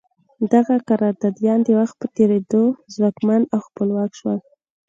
دغه 0.53 0.75
قراردادیان 0.89 1.59
د 1.63 1.69
وخت 1.79 1.95
په 2.01 2.07
تېرېدو 2.17 2.63
ځواکمن 2.93 3.41
او 3.53 3.59
خپلواک 3.67 4.11
شول. 4.19 4.39